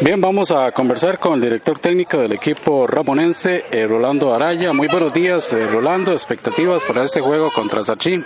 Bien, 0.00 0.20
vamos 0.20 0.50
a 0.50 0.70
conversar 0.72 1.18
con 1.18 1.34
el 1.34 1.40
director 1.40 1.78
técnico 1.78 2.18
del 2.18 2.32
equipo 2.32 2.86
ramonense, 2.86 3.64
eh, 3.70 3.86
Rolando 3.86 4.34
Araya. 4.34 4.72
Muy 4.72 4.86
buenos 4.86 5.12
días, 5.12 5.52
eh, 5.52 5.66
Rolando. 5.66 6.12
Expectativas 6.12 6.84
para 6.84 7.04
este 7.04 7.20
juego 7.20 7.50
contra 7.50 7.82
Sachín. 7.82 8.24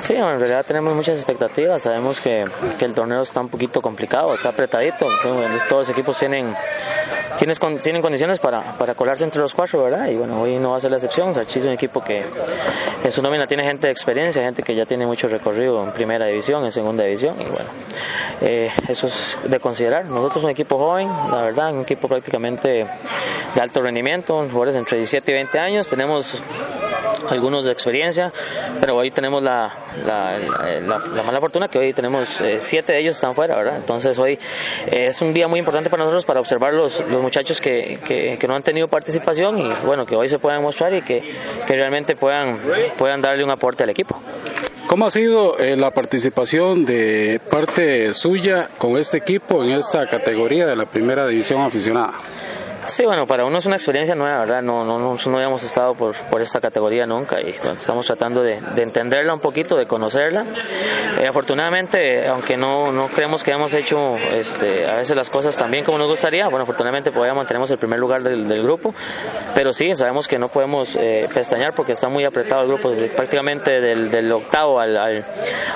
Sí, 0.00 0.14
en 0.14 0.40
realidad 0.40 0.64
tenemos 0.66 0.94
muchas 0.94 1.16
expectativas. 1.16 1.82
Sabemos 1.82 2.20
que, 2.20 2.42
el 2.80 2.94
torneo 2.94 3.20
está 3.20 3.40
un 3.40 3.50
poquito 3.50 3.82
complicado, 3.82 4.32
está 4.32 4.48
apretadito. 4.48 5.06
Todos 5.22 5.70
los 5.70 5.90
equipos 5.90 6.18
tienen, 6.18 6.54
condiciones 8.00 8.38
para, 8.38 8.76
colarse 8.96 9.24
entre 9.24 9.42
los 9.42 9.54
cuatro, 9.54 9.84
¿verdad? 9.84 10.08
Y 10.08 10.16
bueno, 10.16 10.40
hoy 10.40 10.58
no 10.58 10.70
va 10.70 10.78
a 10.78 10.80
ser 10.80 10.90
la 10.90 10.96
excepción. 10.96 11.34
Sachí 11.34 11.58
es 11.58 11.66
un 11.66 11.72
equipo 11.72 12.00
que 12.00 12.24
en 13.04 13.10
su 13.10 13.20
nómina 13.20 13.46
tiene 13.46 13.62
gente 13.64 13.88
de 13.88 13.92
experiencia, 13.92 14.42
gente 14.42 14.62
que 14.62 14.74
ya 14.74 14.86
tiene 14.86 15.06
mucho 15.06 15.28
recorrido 15.28 15.84
en 15.84 15.92
primera 15.92 16.26
división, 16.26 16.64
en 16.64 16.72
segunda 16.72 17.04
división. 17.04 17.38
Y 17.38 17.44
bueno, 17.44 17.68
eh, 18.40 18.70
eso 18.88 19.06
es 19.06 19.38
de 19.44 19.60
considerar. 19.60 20.06
Nosotros 20.06 20.39
somos 20.40 20.44
un 20.44 20.50
equipo 20.50 20.78
joven, 20.78 21.08
la 21.08 21.42
verdad, 21.42 21.74
un 21.74 21.82
equipo 21.82 22.08
prácticamente 22.08 22.68
de 22.68 23.60
alto 23.60 23.80
rendimiento, 23.80 24.34
jugadores 24.44 24.74
entre 24.74 24.96
17 24.96 25.30
y 25.30 25.34
20 25.34 25.58
años. 25.58 25.88
Tenemos 25.88 26.42
algunos 27.28 27.64
de 27.64 27.72
experiencia, 27.72 28.32
pero 28.80 28.96
hoy 28.96 29.10
tenemos 29.10 29.42
la, 29.42 29.70
la, 30.04 30.38
la, 30.38 30.98
la 30.98 31.22
mala 31.22 31.40
fortuna 31.40 31.68
que 31.68 31.78
hoy 31.78 31.92
tenemos 31.92 32.40
eh, 32.40 32.56
siete 32.58 32.92
de 32.92 33.00
ellos 33.00 33.16
están 33.16 33.34
fuera, 33.34 33.56
¿verdad? 33.56 33.76
Entonces 33.76 34.18
hoy 34.18 34.38
eh, 34.86 35.06
es 35.06 35.20
un 35.20 35.34
día 35.34 35.46
muy 35.46 35.58
importante 35.58 35.90
para 35.90 36.04
nosotros 36.04 36.24
para 36.24 36.40
observar 36.40 36.72
los, 36.72 37.00
los 37.06 37.22
muchachos 37.22 37.60
que, 37.60 37.98
que, 38.04 38.38
que, 38.38 38.48
no 38.48 38.54
han 38.54 38.62
tenido 38.62 38.88
participación 38.88 39.58
y 39.58 39.70
bueno, 39.84 40.06
que 40.06 40.16
hoy 40.16 40.28
se 40.28 40.38
puedan 40.38 40.62
mostrar 40.62 40.94
y 40.94 41.02
que, 41.02 41.20
que 41.66 41.74
realmente 41.74 42.16
puedan, 42.16 42.58
puedan 42.96 43.20
darle 43.20 43.44
un 43.44 43.50
aporte 43.50 43.84
al 43.84 43.90
equipo. 43.90 44.18
¿Cómo 44.90 45.06
ha 45.06 45.10
sido 45.12 45.56
eh, 45.56 45.76
la 45.76 45.92
participación 45.92 46.84
de 46.84 47.40
parte 47.48 48.12
suya 48.12 48.68
con 48.76 48.96
este 48.96 49.18
equipo 49.18 49.62
en 49.62 49.70
esta 49.70 50.08
categoría 50.08 50.66
de 50.66 50.74
la 50.74 50.84
primera 50.84 51.28
división 51.28 51.60
aficionada? 51.60 52.14
Sí, 52.86 53.04
bueno, 53.04 53.26
para 53.26 53.44
uno 53.44 53.58
es 53.58 53.66
una 53.66 53.76
experiencia 53.76 54.14
nueva, 54.14 54.38
¿verdad? 54.38 54.62
No, 54.62 54.84
no, 54.84 54.98
no, 54.98 55.14
no 55.14 55.36
habíamos 55.36 55.62
estado 55.62 55.94
por, 55.94 56.14
por 56.30 56.40
esta 56.40 56.60
categoría 56.60 57.06
nunca 57.06 57.40
y 57.40 57.52
bueno, 57.58 57.74
estamos 57.76 58.06
tratando 58.06 58.42
de, 58.42 58.60
de, 58.60 58.82
entenderla 58.82 59.34
un 59.34 59.40
poquito, 59.40 59.76
de 59.76 59.86
conocerla. 59.86 60.44
Eh, 61.18 61.26
afortunadamente, 61.28 62.26
aunque 62.26 62.56
no, 62.56 62.90
no 62.90 63.08
creemos 63.08 63.44
que 63.44 63.52
hemos 63.52 63.74
hecho 63.74 64.16
este, 64.16 64.88
a 64.88 64.96
veces 64.96 65.14
las 65.14 65.28
cosas 65.28 65.56
tan 65.56 65.70
bien 65.70 65.84
como 65.84 65.98
nos 65.98 66.08
gustaría, 66.08 66.46
bueno, 66.48 66.62
afortunadamente 66.62 67.10
todavía 67.10 67.34
mantenemos 67.34 67.70
el 67.70 67.78
primer 67.78 67.98
lugar 67.98 68.22
del, 68.22 68.48
del 68.48 68.62
grupo, 68.62 68.94
pero 69.54 69.72
sí, 69.72 69.94
sabemos 69.94 70.26
que 70.26 70.38
no 70.38 70.48
podemos 70.48 70.96
eh, 70.96 71.28
pestañear 71.32 71.72
porque 71.74 71.92
está 71.92 72.08
muy 72.08 72.24
apretado 72.24 72.62
el 72.62 72.68
grupo, 72.68 72.92
prácticamente 73.14 73.80
del, 73.80 74.10
del 74.10 74.32
octavo 74.32 74.80
al, 74.80 74.96
al, 74.96 75.24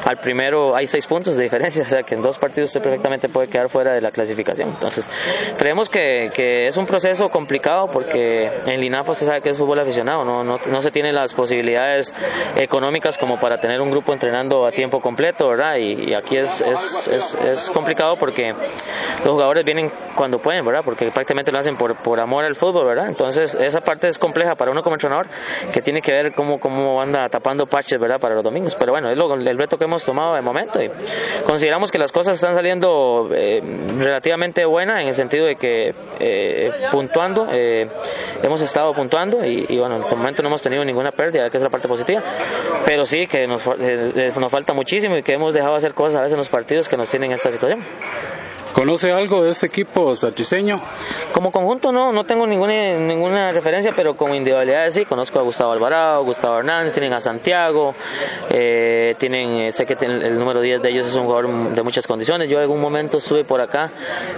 al, 0.04 0.16
primero 0.18 0.74
hay 0.74 0.86
seis 0.86 1.06
puntos 1.06 1.36
de 1.36 1.44
diferencia, 1.44 1.82
o 1.84 1.86
sea 1.86 2.02
que 2.02 2.14
en 2.14 2.22
dos 2.22 2.38
partidos 2.38 2.70
usted 2.70 2.82
perfectamente 2.82 3.28
puede 3.28 3.48
quedar 3.48 3.68
fuera 3.68 3.92
de 3.92 4.00
la 4.00 4.10
clasificación. 4.10 4.68
Entonces, 4.70 5.08
creemos 5.58 5.88
que, 5.88 6.30
que 6.34 6.66
es 6.66 6.76
un 6.76 6.86
proceso 6.94 7.28
complicado 7.28 7.88
porque 7.88 8.48
en 8.66 8.80
Linafa 8.80 9.14
se 9.14 9.24
sabe 9.24 9.40
que 9.40 9.48
es 9.48 9.58
fútbol 9.58 9.80
aficionado, 9.80 10.24
no, 10.24 10.44
no, 10.44 10.60
no 10.70 10.80
se 10.80 10.92
tienen 10.92 11.12
las 11.12 11.34
posibilidades 11.34 12.14
económicas 12.54 13.18
como 13.18 13.36
para 13.36 13.56
tener 13.56 13.80
un 13.80 13.90
grupo 13.90 14.12
entrenando 14.12 14.64
a 14.64 14.70
tiempo 14.70 15.00
completo, 15.00 15.48
¿verdad? 15.48 15.74
Y, 15.76 16.14
aquí 16.14 16.36
es, 16.36 16.60
es, 16.60 17.34
es, 17.44 17.70
complicado 17.70 18.14
porque 18.14 18.52
los 19.24 19.32
jugadores 19.32 19.64
vienen 19.64 19.90
cuando 20.14 20.38
pueden, 20.38 20.64
¿verdad? 20.64 20.82
Porque 20.84 21.10
prácticamente 21.10 21.50
lo 21.50 21.58
hacen 21.58 21.76
por, 21.76 22.00
por 22.00 22.20
amor 22.20 22.44
al 22.44 22.54
fútbol, 22.54 22.86
¿verdad? 22.86 23.08
Entonces 23.08 23.58
esa 23.60 23.80
parte 23.80 24.06
es 24.06 24.16
compleja 24.16 24.54
para 24.54 24.70
uno 24.70 24.80
como 24.80 24.94
entrenador 24.94 25.26
que 25.72 25.80
tiene 25.80 26.00
que 26.00 26.12
ver 26.12 26.32
cómo, 26.32 26.60
cómo 26.60 27.02
anda 27.02 27.28
tapando 27.28 27.66
parches, 27.66 27.98
¿verdad? 27.98 28.20
Para 28.20 28.36
los 28.36 28.44
domingos. 28.44 28.76
Pero 28.76 28.92
bueno, 28.92 29.10
es 29.10 29.18
el 29.18 29.58
reto 29.58 29.76
que 29.76 29.84
hemos 29.84 30.04
tomado 30.04 30.36
de 30.36 30.42
momento 30.42 30.80
y 30.80 30.88
consideramos 31.44 31.90
que 31.90 31.98
las 31.98 32.12
cosas 32.12 32.36
están 32.36 32.54
saliendo 32.54 33.30
eh, 33.34 33.60
relativamente 33.98 34.64
buenas 34.64 35.00
en 35.00 35.08
el 35.08 35.14
sentido 35.14 35.46
de 35.46 35.56
que 35.56 35.92
eh, 36.20 36.70
puntuando, 36.90 37.48
eh, 37.50 37.88
hemos 38.42 38.60
estado 38.62 38.92
puntuando 38.92 39.44
y, 39.44 39.66
y, 39.68 39.78
bueno, 39.78 39.96
en 39.96 40.02
este 40.02 40.14
momento 40.16 40.42
no 40.42 40.48
hemos 40.48 40.62
tenido 40.62 40.84
ninguna 40.84 41.10
pérdida, 41.10 41.48
que 41.50 41.56
es 41.56 41.62
la 41.62 41.70
parte 41.70 41.88
positiva, 41.88 42.22
pero 42.84 43.04
sí 43.04 43.26
que 43.26 43.46
nos, 43.46 43.66
eh, 43.78 44.30
nos 44.38 44.52
falta 44.52 44.72
muchísimo 44.72 45.16
y 45.16 45.22
que 45.22 45.34
hemos 45.34 45.54
dejado 45.54 45.74
hacer 45.74 45.94
cosas 45.94 46.16
a 46.16 46.20
veces 46.20 46.32
en 46.34 46.38
los 46.38 46.48
partidos 46.48 46.88
que 46.88 46.96
nos 46.96 47.10
tienen 47.10 47.30
en 47.30 47.34
esta 47.34 47.50
situación. 47.50 47.84
¿Conoce 48.74 49.12
algo 49.12 49.44
de 49.44 49.50
este 49.50 49.68
equipo 49.68 50.16
sachiseño? 50.16 50.80
Como 51.32 51.52
conjunto 51.52 51.92
no, 51.92 52.12
no 52.12 52.24
tengo 52.24 52.44
ninguna, 52.44 52.96
ninguna 52.96 53.43
referencia, 53.54 53.92
pero 53.96 54.16
como 54.16 54.34
individualidades 54.34 54.94
sí, 54.94 55.04
conozco 55.04 55.38
a 55.38 55.42
Gustavo 55.42 55.72
Alvarado, 55.72 56.24
Gustavo 56.24 56.58
Hernández, 56.58 56.92
tienen 56.92 57.12
a 57.12 57.20
Santiago, 57.20 57.94
eh, 58.52 59.14
tienen, 59.18 59.72
sé 59.72 59.84
que 59.86 59.94
el 60.04 60.38
número 60.38 60.60
10 60.60 60.82
de 60.82 60.90
ellos 60.90 61.06
es 61.06 61.14
un 61.14 61.24
jugador 61.24 61.74
de 61.74 61.82
muchas 61.82 62.06
condiciones. 62.06 62.48
Yo 62.48 62.56
en 62.56 62.62
algún 62.62 62.80
momento 62.80 63.18
estuve 63.18 63.44
por 63.44 63.60
acá 63.60 63.90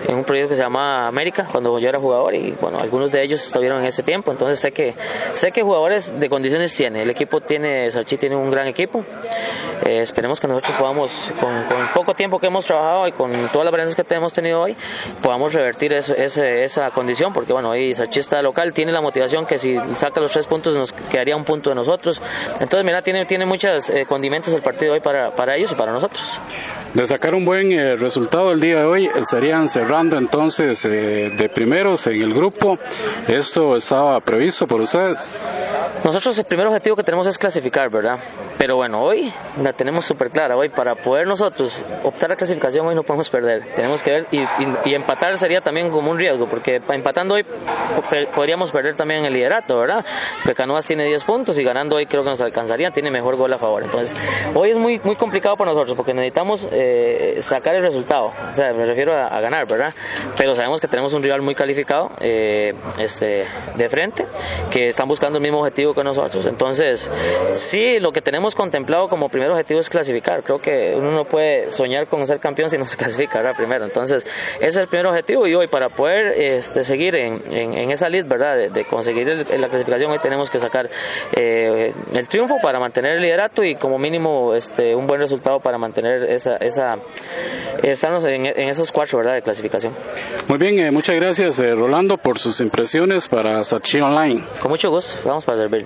en 0.06 0.14
un 0.14 0.24
proyecto 0.24 0.50
que 0.50 0.56
se 0.56 0.62
llama 0.62 1.06
América, 1.06 1.46
cuando 1.50 1.78
yo 1.78 1.88
era 1.88 1.98
jugador, 1.98 2.34
y 2.34 2.52
bueno, 2.52 2.78
algunos 2.78 3.10
de 3.10 3.22
ellos 3.22 3.44
estuvieron 3.44 3.80
en 3.80 3.86
ese 3.86 4.02
tiempo, 4.02 4.30
entonces 4.30 4.60
sé 4.60 4.70
que, 4.70 4.94
sé 5.34 5.50
que 5.50 5.62
jugadores 5.62 6.18
de 6.18 6.28
condiciones 6.28 6.74
tiene. 6.74 7.02
El 7.02 7.10
equipo 7.10 7.40
tiene, 7.40 7.90
Sarchi 7.90 8.16
tiene 8.16 8.36
un 8.36 8.50
gran 8.50 8.66
equipo. 8.66 9.04
Eh, 9.84 9.98
esperemos 10.00 10.40
que 10.40 10.48
nosotros 10.48 10.76
podamos, 10.78 11.32
con, 11.40 11.64
con 11.64 11.88
poco 11.94 12.14
tiempo 12.14 12.38
que 12.38 12.46
hemos 12.46 12.66
trabajado 12.66 13.08
y 13.08 13.12
con 13.12 13.30
todas 13.30 13.64
las 13.64 13.72
variantes 13.72 13.94
que 13.94 14.02
hemos 14.14 14.32
tenido 14.32 14.62
hoy, 14.62 14.76
podamos 15.22 15.52
revertir 15.52 15.92
eso, 15.94 16.14
ese, 16.14 16.62
esa 16.62 16.90
condición, 16.90 17.32
porque 17.32 17.52
bueno, 17.52 17.70
hoy 17.70 17.94
Sachi 17.94 18.20
está 18.20 18.42
local, 18.42 18.72
tiene 18.72 18.92
la 18.92 19.00
motivación 19.06 19.46
que 19.46 19.56
si 19.56 19.76
saca 19.94 20.20
los 20.20 20.32
tres 20.32 20.46
puntos 20.46 20.76
nos 20.76 20.92
quedaría 20.92 21.36
un 21.36 21.44
punto 21.44 21.70
de 21.70 21.76
nosotros. 21.76 22.20
Entonces, 22.60 22.84
mira, 22.84 23.02
tiene, 23.02 23.24
tiene 23.24 23.46
muchos 23.46 23.90
eh, 23.90 24.04
condimentos 24.06 24.52
el 24.52 24.62
partido 24.62 24.92
hoy 24.94 25.00
para, 25.00 25.34
para 25.34 25.56
ellos 25.56 25.72
y 25.72 25.74
para 25.74 25.92
nosotros. 25.92 26.40
De 26.94 27.06
sacar 27.06 27.34
un 27.34 27.44
buen 27.44 27.72
eh, 27.72 27.96
resultado 27.96 28.52
el 28.52 28.60
día 28.60 28.80
de 28.80 28.84
hoy, 28.84 29.10
estarían 29.14 29.68
cerrando 29.68 30.16
entonces 30.16 30.84
eh, 30.84 31.30
de 31.36 31.48
primeros 31.48 32.06
en 32.06 32.22
el 32.22 32.34
grupo. 32.34 32.78
¿Esto 33.28 33.76
estaba 33.76 34.20
previsto 34.20 34.66
por 34.66 34.80
ustedes? 34.80 35.32
Nosotros 36.06 36.38
el 36.38 36.44
primer 36.44 36.68
objetivo 36.68 36.94
que 36.94 37.02
tenemos 37.02 37.26
es 37.26 37.36
clasificar, 37.36 37.90
¿verdad? 37.90 38.20
Pero 38.58 38.76
bueno, 38.76 39.02
hoy 39.02 39.32
la 39.60 39.72
tenemos 39.72 40.04
súper 40.04 40.30
clara. 40.30 40.56
Hoy 40.56 40.68
para 40.68 40.94
poder 40.94 41.26
nosotros 41.26 41.84
optar 42.04 42.30
a 42.30 42.34
la 42.34 42.36
clasificación 42.36 42.86
hoy 42.86 42.94
no 42.94 43.02
podemos 43.02 43.28
perder. 43.28 43.64
Tenemos 43.74 44.04
que 44.04 44.12
ver 44.12 44.26
y, 44.30 44.94
empatar 44.94 45.36
sería 45.36 45.62
también 45.62 45.90
como 45.90 46.12
un 46.12 46.16
riesgo, 46.16 46.46
porque 46.46 46.80
empatando 46.90 47.34
hoy 47.34 47.44
podríamos 48.32 48.70
perder 48.70 48.94
también 48.94 49.24
el 49.24 49.32
liderato, 49.32 49.76
¿verdad? 49.78 50.04
Porque 50.44 50.54
Canoas 50.54 50.86
tiene 50.86 51.06
10 51.06 51.24
puntos 51.24 51.58
y 51.58 51.64
ganando 51.64 51.96
hoy 51.96 52.06
creo 52.06 52.22
que 52.22 52.30
nos 52.30 52.40
alcanzaría, 52.40 52.92
tiene 52.92 53.10
mejor 53.10 53.34
gol 53.34 53.52
a 53.52 53.58
favor. 53.58 53.82
Entonces, 53.82 54.16
hoy 54.54 54.70
es 54.70 54.78
muy, 54.78 55.00
muy 55.02 55.16
complicado 55.16 55.56
para 55.56 55.72
nosotros 55.72 55.96
porque 55.96 56.14
necesitamos 56.14 56.68
eh, 56.70 57.38
sacar 57.40 57.74
el 57.74 57.82
resultado. 57.82 58.32
O 58.48 58.52
sea, 58.52 58.72
me 58.72 58.86
refiero 58.86 59.12
a, 59.12 59.26
a, 59.26 59.40
ganar, 59.40 59.66
¿verdad? 59.66 59.92
Pero 60.38 60.54
sabemos 60.54 60.80
que 60.80 60.86
tenemos 60.86 61.12
un 61.14 61.22
rival 61.24 61.42
muy 61.42 61.56
calificado 61.56 62.12
eh, 62.20 62.74
este, 62.96 63.44
de 63.74 63.88
frente, 63.88 64.24
que 64.70 64.86
están 64.90 65.08
buscando 65.08 65.38
el 65.38 65.42
mismo 65.42 65.58
objetivo 65.58 65.95
que 65.96 66.04
nosotros. 66.04 66.46
Entonces, 66.46 67.10
sí, 67.54 67.98
lo 67.98 68.12
que 68.12 68.20
tenemos 68.20 68.54
contemplado 68.54 69.08
como 69.08 69.28
primer 69.28 69.50
objetivo 69.50 69.80
es 69.80 69.90
clasificar. 69.90 70.42
Creo 70.42 70.58
que 70.58 70.94
uno 70.96 71.10
no 71.10 71.24
puede 71.24 71.72
soñar 71.72 72.06
con 72.06 72.24
ser 72.26 72.38
campeón 72.38 72.70
si 72.70 72.78
no 72.78 72.84
se 72.86 72.96
clasifica, 72.96 73.38
¿verdad? 73.38 73.56
Primero. 73.56 73.84
Entonces, 73.84 74.24
ese 74.56 74.66
es 74.66 74.76
el 74.76 74.88
primer 74.88 75.06
objetivo 75.06 75.46
y 75.46 75.54
hoy 75.54 75.68
para 75.68 75.88
poder 75.88 76.28
este, 76.36 76.82
seguir 76.82 77.16
en, 77.16 77.42
en, 77.52 77.72
en, 77.76 77.90
esa 77.90 78.08
lista, 78.08 78.28
¿verdad? 78.28 78.56
De, 78.56 78.68
de 78.68 78.84
conseguir 78.84 79.28
el, 79.28 79.38
la 79.60 79.68
clasificación, 79.68 80.10
hoy 80.10 80.18
tenemos 80.18 80.50
que 80.50 80.58
sacar 80.58 80.88
eh, 81.32 81.92
el 82.14 82.28
triunfo 82.28 82.56
para 82.62 82.78
mantener 82.78 83.16
el 83.16 83.22
liderato 83.22 83.64
y 83.64 83.74
como 83.76 83.98
mínimo 83.98 84.54
este, 84.54 84.94
un 84.94 85.06
buen 85.06 85.20
resultado 85.20 85.60
para 85.60 85.78
mantener 85.78 86.24
esa, 86.30 86.56
esa 86.56 86.96
estarnos 87.82 88.24
en, 88.26 88.46
en, 88.46 88.68
esos 88.68 88.92
cuatro, 88.92 89.18
¿verdad? 89.18 89.34
De 89.34 89.42
clasificación. 89.42 89.92
Muy 90.48 90.58
bien, 90.58 90.78
eh, 90.78 90.90
muchas 90.90 91.16
gracias, 91.16 91.58
eh, 91.58 91.74
Rolando, 91.74 92.16
por 92.16 92.38
sus 92.38 92.60
impresiones 92.60 93.28
para 93.28 93.62
Sachi 93.64 94.00
Online. 94.00 94.42
Con 94.60 94.70
mucho 94.70 94.90
gusto, 94.90 95.28
vamos 95.28 95.44
para 95.44 95.58
servir. 95.58 95.85